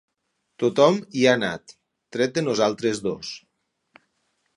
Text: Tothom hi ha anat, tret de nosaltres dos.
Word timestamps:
Tothom 0.61 0.95
hi 1.19 1.25
ha 1.31 1.35
anat, 1.39 1.75
tret 2.17 2.33
de 2.39 2.45
nosaltres 2.47 3.03
dos. 3.09 3.35